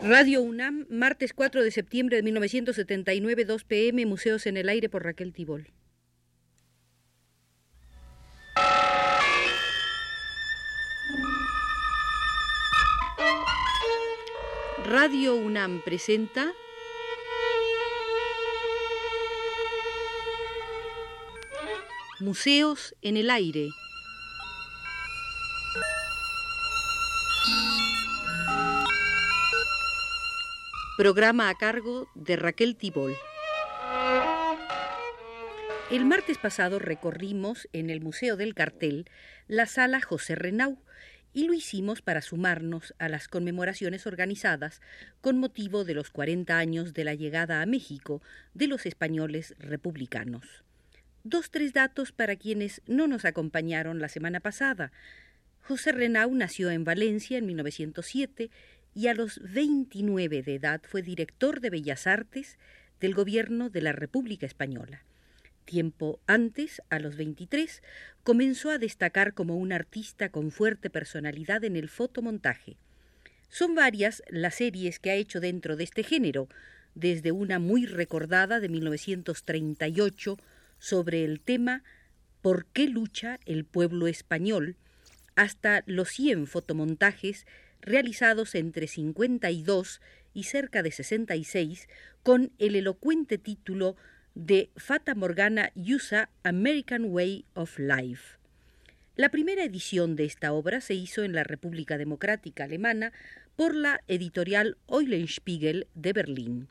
[0.00, 5.04] Radio UNAM, martes 4 de septiembre de 1979, 2 pm, Museos en el Aire por
[5.04, 5.68] Raquel Tibol.
[14.84, 16.52] Radio UNAM presenta
[22.18, 23.68] Museos en el Aire.
[30.98, 33.16] Programa a cargo de Raquel Tibol.
[35.90, 39.06] El martes pasado recorrimos en el Museo del Cartel
[39.48, 40.76] la sala José Renau
[41.32, 44.82] y lo hicimos para sumarnos a las conmemoraciones organizadas
[45.22, 48.20] con motivo de los 40 años de la llegada a México
[48.52, 50.62] de los españoles republicanos.
[51.24, 54.92] Dos, tres datos para quienes no nos acompañaron la semana pasada.
[55.62, 58.50] José Renau nació en Valencia en 1907
[58.94, 62.58] y a los 29 de edad fue director de Bellas Artes
[63.00, 65.04] del gobierno de la República Española.
[65.64, 67.82] Tiempo antes, a los 23,
[68.22, 72.76] comenzó a destacar como un artista con fuerte personalidad en el fotomontaje.
[73.48, 76.48] Son varias las series que ha hecho dentro de este género,
[76.94, 80.38] desde una muy recordada de 1938
[80.78, 81.82] sobre el tema
[82.40, 84.76] ¿Por qué lucha el pueblo español?
[85.34, 87.46] hasta los 100 fotomontajes
[87.82, 90.00] realizados entre 52
[90.34, 91.88] y cerca de 66
[92.22, 93.96] con el elocuente título
[94.34, 98.38] de Fata Morgana USA American Way of Life.
[99.14, 103.12] La primera edición de esta obra se hizo en la República Democrática Alemana
[103.56, 106.68] por la editorial Eulenspiegel de Berlín.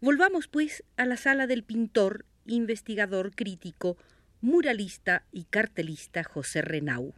[0.00, 3.96] Volvamos pues a la sala del pintor, investigador crítico,
[4.40, 7.14] muralista y cartelista José Renau.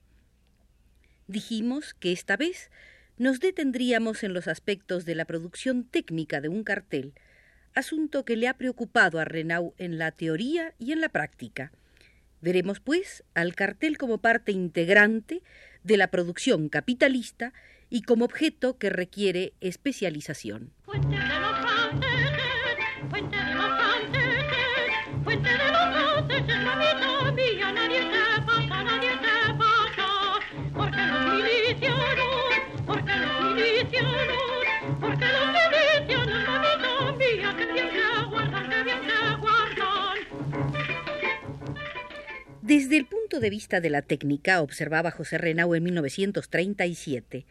[1.26, 2.70] Dijimos que esta vez
[3.20, 7.12] nos detendríamos en los aspectos de la producción técnica de un cartel,
[7.74, 11.70] asunto que le ha preocupado a Renau en la teoría y en la práctica.
[12.40, 15.42] Veremos, pues, al cartel como parte integrante
[15.84, 17.52] de la producción capitalista
[17.90, 20.72] y como objeto que requiere especialización.
[42.70, 47.44] Desde el punto de vista de la técnica, observaba José Renau en 1937,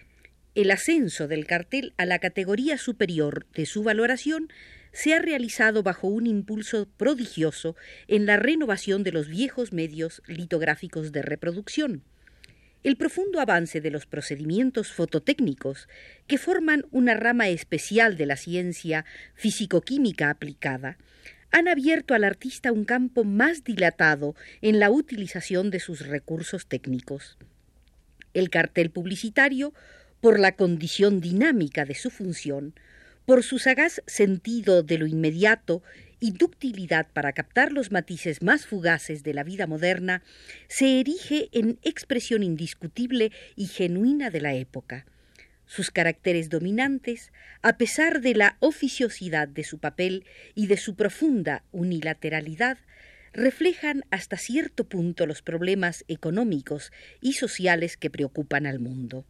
[0.55, 4.47] el ascenso del cartel a la categoría superior de su valoración
[4.93, 7.75] se ha realizado bajo un impulso prodigioso
[8.07, 12.01] en la renovación de los viejos medios litográficos de reproducción.
[12.83, 15.89] El profundo avance de los procedimientos fototécnicos,
[16.27, 19.03] que forman una rama especial de la ciencia
[19.35, 20.97] físico-química aplicada,
[21.51, 27.37] han abierto al artista un campo más dilatado en la utilización de sus recursos técnicos.
[28.33, 29.73] El cartel publicitario,
[30.21, 32.73] por la condición dinámica de su función,
[33.25, 35.81] por su sagaz sentido de lo inmediato
[36.19, 40.23] y ductilidad para captar los matices más fugaces de la vida moderna,
[40.67, 45.05] se erige en expresión indiscutible y genuina de la época.
[45.69, 47.31] Sus caracteres dominantes,
[47.61, 50.25] a pesar de la oficiosidad de su papel
[50.55, 52.79] y de su profunda unilateralidad,
[53.33, 56.91] reflejan hasta cierto punto los problemas económicos
[57.21, 59.25] y sociales que preocupan al mundo.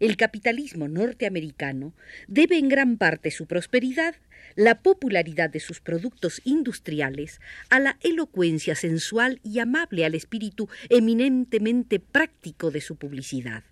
[0.00, 1.94] El capitalismo norteamericano
[2.26, 4.16] debe en gran parte su prosperidad,
[4.56, 12.00] la popularidad de sus productos industriales, a la elocuencia sensual y amable al espíritu eminentemente
[12.00, 13.62] práctico de su publicidad.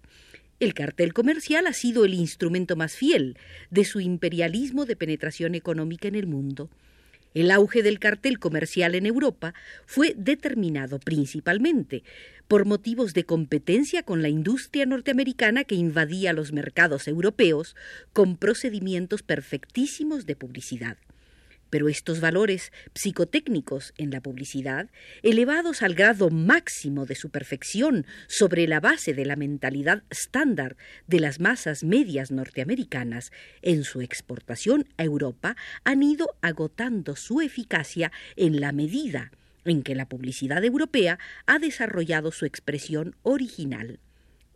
[0.61, 3.37] El cartel comercial ha sido el instrumento más fiel
[3.71, 6.69] de su imperialismo de penetración económica en el mundo.
[7.33, 9.55] El auge del cartel comercial en Europa
[9.87, 12.03] fue determinado principalmente
[12.49, 17.77] por motivos de competencia con la industria norteamericana que invadía los mercados europeos
[18.13, 20.97] con procedimientos perfectísimos de publicidad.
[21.71, 24.91] Pero estos valores psicotécnicos en la publicidad,
[25.23, 30.77] elevados al grado máximo de su perfección sobre la base de la mentalidad estándar
[31.07, 33.33] de las masas medias norteamericanas,
[33.63, 39.33] en su exportación a Europa han ido agotando su eficacia en la medida
[39.65, 44.01] en que la publicidad europea ha desarrollado su expresión original.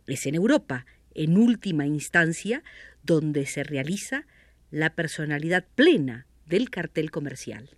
[0.07, 2.63] Es en Europa, en última instancia,
[3.03, 4.25] donde se realiza
[4.71, 7.69] la personalidad plena del cartel comercial.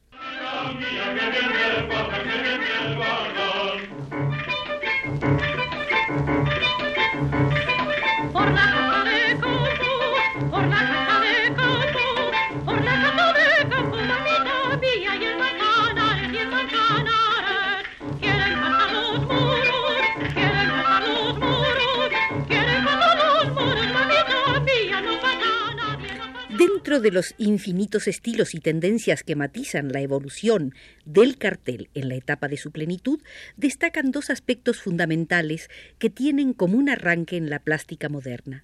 [27.06, 30.74] De los infinitos estilos y tendencias que matizan la evolución
[31.06, 33.22] del cartel en la etapa de su plenitud,
[33.58, 35.70] destacan dos aspectos fundamentales
[36.00, 38.64] que tienen como un arranque en la plástica moderna.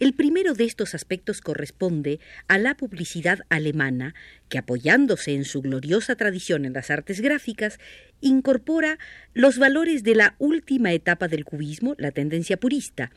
[0.00, 2.18] El primero de estos aspectos corresponde
[2.48, 4.14] a la publicidad alemana,
[4.48, 7.78] que apoyándose en su gloriosa tradición en las artes gráficas,
[8.22, 8.98] incorpora
[9.34, 13.10] los valores de la última etapa del cubismo, la tendencia purista,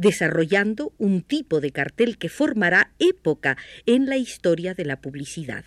[0.00, 5.64] desarrollando un tipo de cartel que formará época en la historia de la publicidad.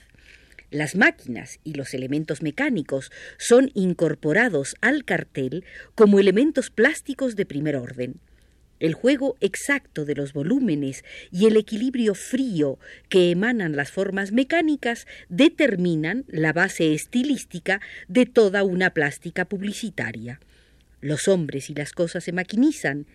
[0.72, 5.64] Las máquinas y los elementos mecánicos son incorporados al cartel
[5.94, 8.16] como elementos plásticos de primer orden.
[8.80, 15.06] El juego exacto de los volúmenes y el equilibrio frío que emanan las formas mecánicas
[15.30, 20.40] determinan la base estilística de toda una plástica publicitaria.
[21.02, 23.06] Los hombres y las cosas se maquinizan,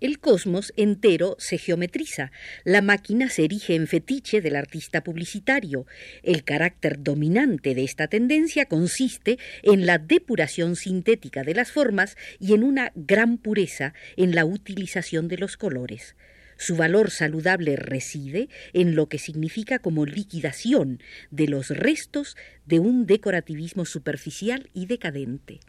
[0.00, 2.30] el cosmos entero se geometriza,
[2.64, 5.86] la máquina se erige en fetiche del artista publicitario.
[6.22, 12.54] El carácter dominante de esta tendencia consiste en la depuración sintética de las formas y
[12.54, 16.14] en una gran pureza en la utilización de los colores.
[16.58, 21.00] Su valor saludable reside en lo que significa como liquidación
[21.30, 25.60] de los restos de un decorativismo superficial y decadente.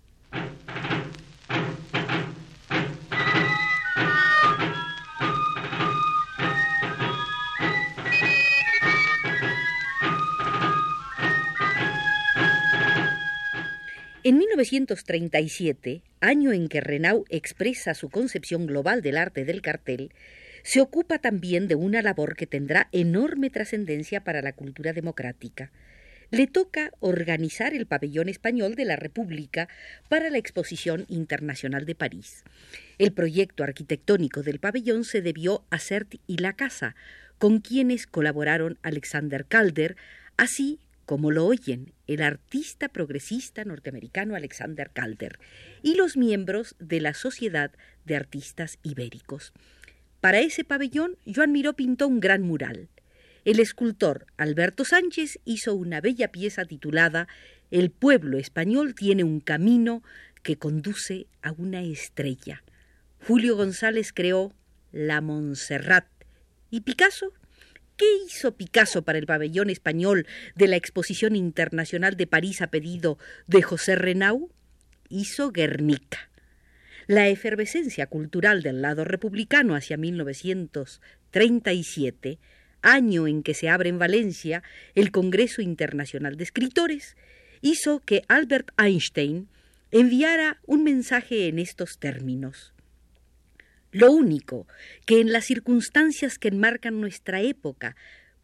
[14.27, 20.12] En 1937, año en que Renau expresa su concepción global del arte del cartel,
[20.63, 25.71] se ocupa también de una labor que tendrá enorme trascendencia para la cultura democrática.
[26.29, 29.69] Le toca organizar el pabellón español de la República
[30.09, 32.44] para la Exposición Internacional de París.
[32.97, 36.97] El proyecto arquitectónico del pabellón se debió a Cert y La Casa,
[37.38, 39.95] con quienes colaboraron Alexander Calder,
[40.35, 45.39] así como lo oyen el artista progresista norteamericano Alexander Calder
[45.81, 47.71] y los miembros de la Sociedad
[48.04, 49.54] de Artistas Ibéricos.
[50.19, 52.89] Para ese pabellón, Joan Miró pintó un gran mural.
[53.45, 57.30] El escultor Alberto Sánchez hizo una bella pieza titulada
[57.71, 60.03] El pueblo español tiene un camino
[60.44, 62.63] que conduce a una estrella.
[63.25, 64.53] Julio González creó
[64.92, 66.07] La Montserrat
[66.69, 67.31] y Picasso
[67.97, 73.17] ¿Qué hizo Picasso para el pabellón español de la Exposición Internacional de París a pedido
[73.47, 74.51] de José Renau?
[75.09, 76.29] Hizo Guernica.
[77.07, 82.38] La efervescencia cultural del lado republicano hacia 1937,
[82.83, 84.61] año en que se abre en Valencia
[84.93, 87.17] el Congreso Internacional de Escritores,
[87.61, 89.47] hizo que Albert Einstein
[89.89, 92.75] enviara un mensaje en estos términos.
[93.92, 94.68] Lo único
[95.06, 97.95] que en las circunstancias que enmarcan nuestra época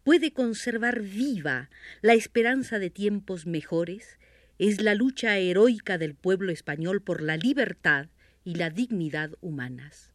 [0.02, 1.70] puede conservar viva
[2.02, 4.18] la esperanza de tiempos mejores
[4.58, 8.08] es la lucha heroica del pueblo español por la libertad
[8.44, 10.12] y la dignidad humanas.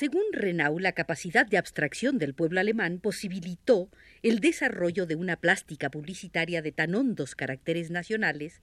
[0.00, 3.90] Según Renau, la capacidad de abstracción del pueblo alemán posibilitó
[4.22, 8.62] el desarrollo de una plástica publicitaria de tan hondos caracteres nacionales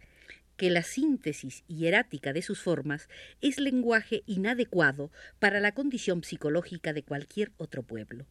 [0.56, 3.08] que la síntesis hierática de sus formas
[3.40, 8.26] es lenguaje inadecuado para la condición psicológica de cualquier otro pueblo.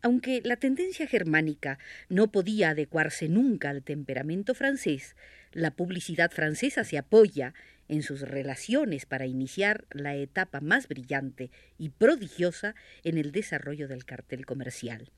[0.00, 5.16] Aunque la tendencia germánica no podía adecuarse nunca al temperamento francés,
[5.50, 7.52] la publicidad francesa se apoya
[7.88, 14.04] en sus relaciones para iniciar la etapa más brillante y prodigiosa en el desarrollo del
[14.04, 15.10] cartel comercial.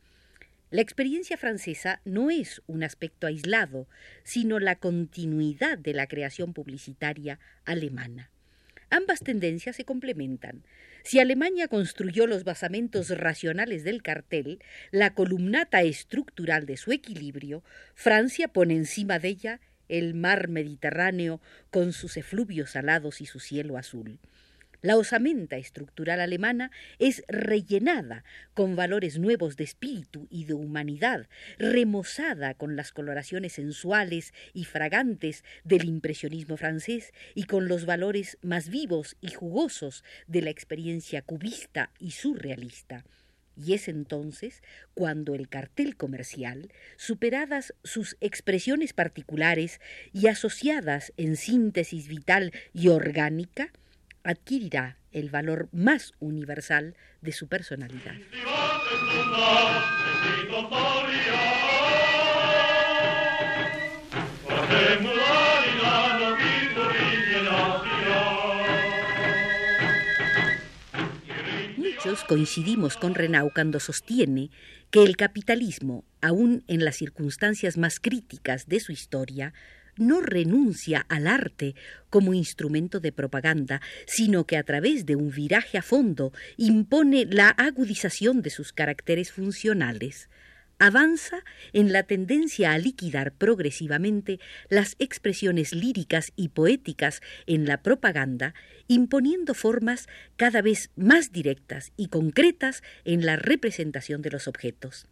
[0.71, 3.89] La experiencia francesa no es un aspecto aislado,
[4.25, 8.31] sino la continuidad de la creación publicitaria alemana.
[8.91, 10.65] Ambas tendencias se complementan.
[11.03, 17.63] Si Alemania construyó los basamentos racionales del cartel, la columnata estructural de su equilibrio,
[17.95, 21.41] Francia pone encima de ella el mar Mediterráneo
[21.71, 24.19] con sus efluvios salados y su cielo azul.
[24.83, 28.25] La osamenta estructural alemana es rellenada
[28.55, 31.29] con valores nuevos de espíritu y de humanidad,
[31.59, 38.69] remozada con las coloraciones sensuales y fragantes del impresionismo francés y con los valores más
[38.69, 43.05] vivos y jugosos de la experiencia cubista y surrealista.
[43.57, 44.63] Y es entonces
[44.95, 49.81] cuando el cartel comercial, superadas sus expresiones particulares
[50.13, 53.73] y asociadas en síntesis vital y orgánica,
[54.23, 58.17] adquirirá el valor más universal de su personalidad.
[72.25, 74.51] Coincidimos con Renau cuando sostiene
[74.91, 79.53] que el capitalismo, aun en las circunstancias más críticas de su historia,
[79.97, 81.75] no renuncia al arte
[82.11, 87.49] como instrumento de propaganda, sino que a través de un viraje a fondo impone la
[87.49, 90.29] agudización de sus caracteres funcionales
[90.79, 91.43] avanza
[91.73, 98.55] en la tendencia a liquidar progresivamente las expresiones líricas y poéticas en la propaganda,
[98.89, 100.07] imponiendo formas
[100.37, 105.07] cada vez más directas y concretas en la representación de los objetos.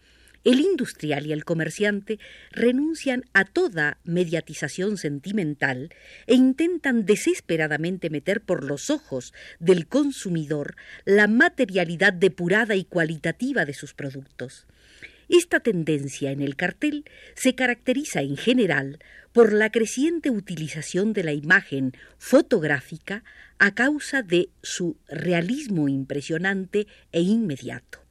[0.44, 2.18] El industrial y el comerciante
[2.50, 5.88] renuncian a toda mediatización sentimental
[6.26, 13.72] e intentan desesperadamente meter por los ojos del consumidor la materialidad depurada y cualitativa de
[13.72, 14.66] sus productos.
[15.28, 17.04] Esta tendencia en el cartel
[17.34, 18.98] se caracteriza en general
[19.32, 23.24] por la creciente utilización de la imagen fotográfica
[23.58, 28.04] a causa de su realismo impresionante e inmediato.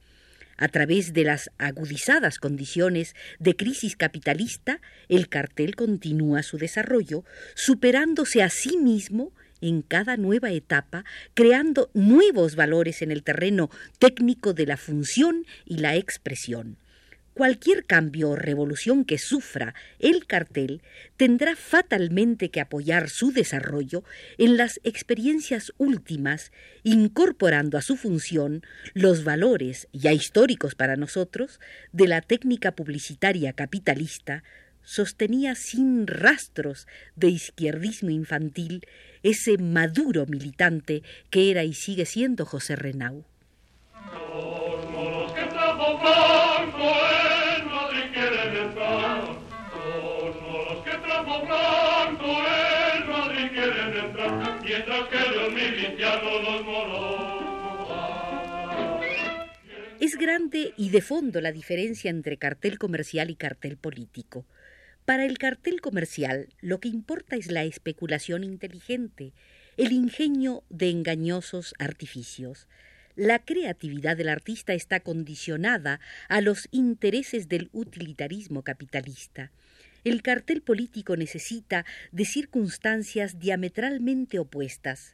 [0.56, 8.42] A través de las agudizadas condiciones de crisis capitalista, el cartel continúa su desarrollo, superándose
[8.42, 11.04] a sí mismo en cada nueva etapa,
[11.34, 16.76] creando nuevos valores en el terreno técnico de la función y la expresión.
[17.34, 20.82] Cualquier cambio o revolución que sufra el cartel
[21.16, 24.04] tendrá fatalmente que apoyar su desarrollo
[24.38, 26.52] en las experiencias últimas,
[26.84, 28.62] incorporando a su función
[28.94, 31.58] los valores, ya históricos para nosotros,
[31.92, 34.44] de la técnica publicitaria capitalista,
[34.84, 36.86] sostenía sin rastros
[37.16, 38.86] de izquierdismo infantil
[39.24, 43.24] ese maduro militante que era y sigue siendo José Renau.
[60.14, 64.46] Es grande y de fondo la diferencia entre cartel comercial y cartel político.
[65.04, 69.32] Para el cartel comercial lo que importa es la especulación inteligente,
[69.76, 72.68] el ingenio de engañosos artificios.
[73.16, 79.50] La creatividad del artista está condicionada a los intereses del utilitarismo capitalista.
[80.04, 85.13] El cartel político necesita de circunstancias diametralmente opuestas.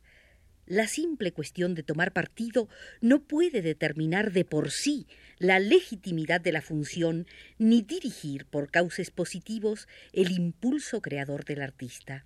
[0.70, 2.68] La simple cuestión de tomar partido
[3.00, 5.08] no puede determinar de por sí
[5.40, 7.26] la legitimidad de la función
[7.58, 12.24] ni dirigir por cauces positivos el impulso creador del artista.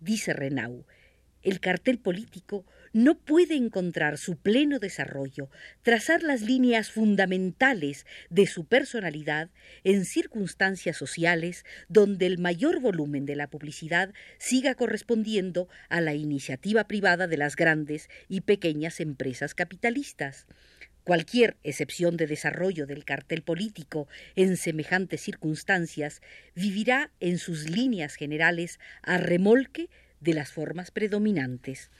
[0.00, 0.84] Dice Renau,
[1.46, 5.48] el cartel político no puede encontrar su pleno desarrollo,
[5.82, 9.50] trazar las líneas fundamentales de su personalidad
[9.84, 16.88] en circunstancias sociales donde el mayor volumen de la publicidad siga correspondiendo a la iniciativa
[16.88, 20.46] privada de las grandes y pequeñas empresas capitalistas.
[21.04, 26.20] Cualquier excepción de desarrollo del cartel político en semejantes circunstancias
[26.56, 29.88] vivirá en sus líneas generales a remolque
[30.20, 31.90] de las formas predominantes,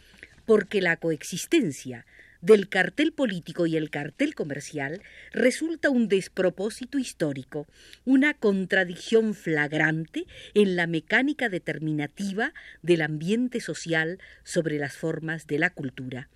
[0.44, 2.06] porque la coexistencia
[2.40, 7.66] del cartel político y el cartel comercial resulta un despropósito histórico,
[8.04, 15.70] una contradicción flagrante en la mecánica determinativa del ambiente social sobre las formas de la
[15.70, 16.28] cultura.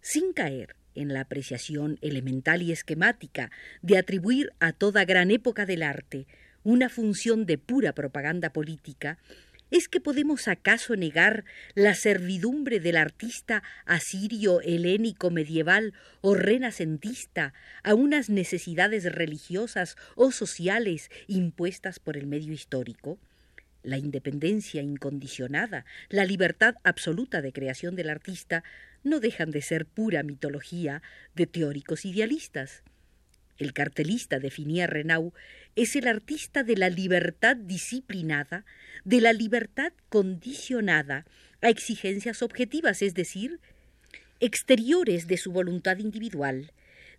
[0.00, 3.50] Sin caer en la apreciación elemental y esquemática
[3.82, 6.26] de atribuir a toda gran época del arte
[6.64, 9.18] una función de pura propaganda política,
[9.70, 11.44] ¿Es que podemos acaso negar
[11.74, 21.10] la servidumbre del artista asirio, helénico, medieval o renacentista a unas necesidades religiosas o sociales
[21.26, 23.18] impuestas por el medio histórico?
[23.82, 28.64] La independencia incondicionada, la libertad absoluta de creación del artista
[29.04, 31.02] no dejan de ser pura mitología
[31.34, 32.82] de teóricos idealistas.
[33.58, 35.32] El cartelista definía Renau
[35.74, 38.64] es el artista de la libertad disciplinada,
[39.04, 41.26] de la libertad condicionada
[41.60, 43.58] a exigencias objetivas, es decir,
[44.40, 46.72] exteriores de su voluntad individual.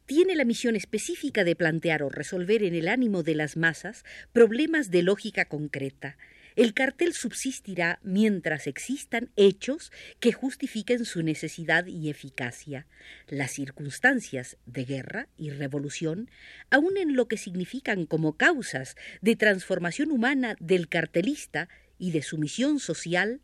[0.06, 4.90] Tiene la misión específica de plantear o resolver en el ánimo de las masas problemas
[4.90, 6.18] de lógica concreta,
[6.60, 12.86] el cartel subsistirá mientras existan hechos que justifiquen su necesidad y eficacia.
[13.30, 16.30] Las circunstancias de guerra y revolución,
[16.70, 22.38] aun en lo que significan como causas de transformación humana del cartelista y de su
[22.38, 23.40] misión social,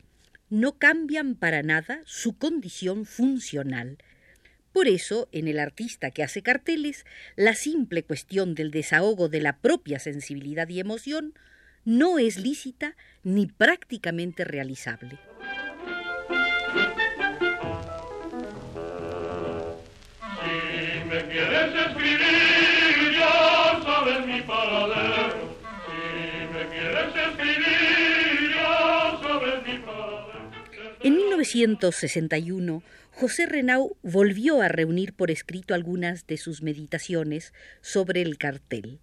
[0.49, 3.97] no cambian para nada su condición funcional.
[4.73, 7.05] Por eso, en el artista que hace carteles,
[7.37, 11.33] la simple cuestión del desahogo de la propia sensibilidad y emoción
[11.85, 15.19] no es lícita ni prácticamente realizable.
[20.41, 25.55] Si me quieres escribir, ya sabes mi paradero.
[25.85, 30.51] Si me quieres escribir, ya sabes mi paradero.
[31.03, 38.37] En 1961, José Renau volvió a reunir por escrito algunas de sus meditaciones sobre el
[38.39, 38.99] cartel.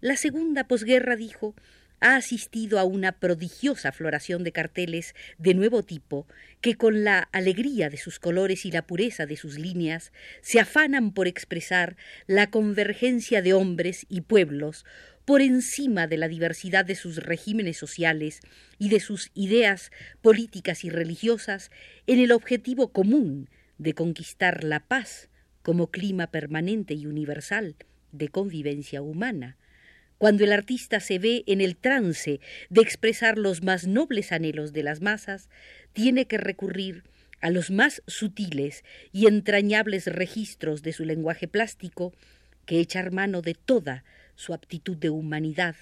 [0.00, 1.56] La segunda posguerra, dijo,
[2.00, 6.26] ha asistido a una prodigiosa floración de carteles de nuevo tipo
[6.60, 11.12] que con la alegría de sus colores y la pureza de sus líneas se afanan
[11.12, 14.84] por expresar la convergencia de hombres y pueblos
[15.24, 18.40] por encima de la diversidad de sus regímenes sociales
[18.78, 21.70] y de sus ideas políticas y religiosas
[22.06, 25.28] en el objetivo común de conquistar la paz
[25.62, 27.76] como clima permanente y universal
[28.12, 29.58] de convivencia humana
[30.18, 34.82] cuando el artista se ve en el trance de expresar los más nobles anhelos de
[34.82, 35.48] las masas,
[35.92, 37.04] tiene que recurrir
[37.40, 42.12] a los más sutiles y entrañables registros de su lenguaje plástico,
[42.66, 45.76] que echar mano de toda su aptitud de humanidad,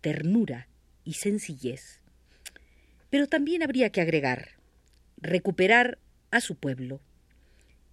[0.00, 0.68] ternura
[1.04, 2.00] y sencillez.
[3.10, 4.52] Pero también habría que agregar,
[5.18, 5.98] recuperar
[6.30, 7.00] a su pueblo.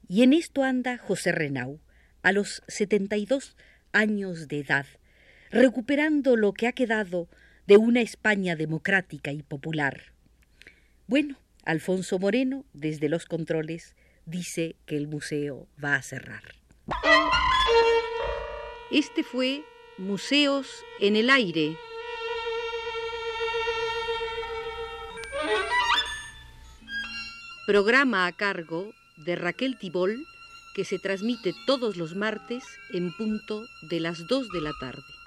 [0.08, 1.80] Y en esto anda José Renau,
[2.24, 3.56] a los setenta y dos
[3.92, 4.86] años de edad,
[5.52, 7.28] recuperando lo que ha quedado
[7.68, 10.14] de una España democrática y popular.
[11.08, 16.44] Bueno, Alfonso Moreno, desde los controles, dice que el museo va a cerrar.
[18.92, 19.64] Este fue
[19.98, 20.68] Museos
[21.00, 21.76] en el Aire.
[27.68, 30.26] Programa a cargo de Raquel Tibol
[30.74, 35.21] que se transmite todos los martes en punto de las 2 de la tarde.